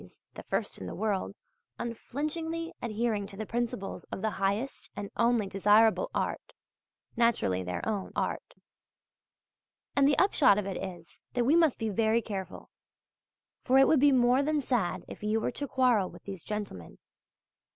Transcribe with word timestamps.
's 0.03 0.23
(the 0.33 0.41
first 0.41 0.79
in 0.79 0.87
the 0.87 0.95
world) 0.95 1.35
unflinchingly 1.77 2.73
adhering 2.81 3.27
to 3.27 3.37
the 3.37 3.45
principles 3.45 4.03
of 4.05 4.23
the 4.23 4.31
highest 4.41 4.89
and 4.95 5.11
only 5.15 5.45
desirable 5.45 6.09
art 6.15 6.53
(naturally 7.15 7.61
their 7.61 7.87
own 7.87 8.11
art). 8.15 8.55
And 9.95 10.07
the 10.07 10.17
upshot 10.17 10.57
of 10.57 10.65
it 10.65 10.77
is, 10.77 11.21
that 11.33 11.45
we 11.45 11.55
must 11.55 11.77
be 11.77 11.89
very 11.89 12.23
careful; 12.23 12.71
for 13.63 13.77
it 13.77 13.87
would 13.87 13.99
be 13.99 14.11
more 14.11 14.41
than 14.41 14.59
sad 14.59 15.05
if 15.07 15.21
you 15.21 15.39
were 15.39 15.51
to 15.51 15.67
quarrel 15.67 16.09
with 16.09 16.23
these 16.23 16.43
gentlemen. 16.43 16.97